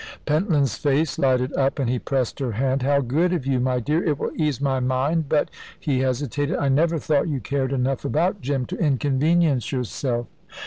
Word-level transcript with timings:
Pentland's 0.25 0.77
face 0.77 1.19
lighted 1.19 1.53
up, 1.53 1.77
and 1.77 1.87
he 1.87 1.99
pressed 1.99 2.39
her 2.39 2.53
hand. 2.53 2.81
"How 2.81 3.01
good 3.01 3.33
of 3.33 3.45
you, 3.45 3.59
my 3.59 3.79
dear! 3.79 4.03
It 4.03 4.17
will 4.17 4.31
ease 4.35 4.59
my 4.59 4.79
mind; 4.79 5.29
but" 5.29 5.51
he 5.79 5.99
hesitated 5.99 6.55
"I 6.57 6.69
never 6.69 6.97
thought 6.97 7.27
you 7.27 7.39
cared 7.39 7.71
enough 7.71 8.03
about 8.03 8.41
Jim 8.41 8.65
to 8.65 8.77
inconvenience 8.79 9.71
yourself." 9.71 10.25